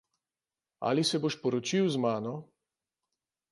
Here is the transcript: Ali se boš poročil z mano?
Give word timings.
Ali 0.91 1.03
se 1.09 1.21
boš 1.27 1.37
poročil 1.45 1.93
z 1.97 2.01
mano? 2.07 2.35